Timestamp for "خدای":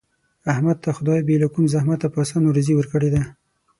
0.97-1.19